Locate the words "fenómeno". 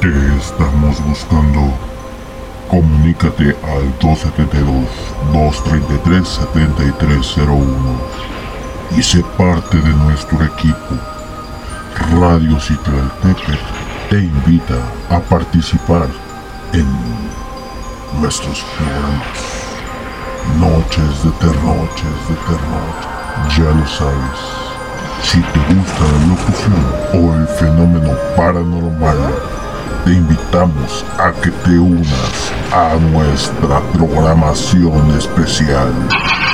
27.48-28.12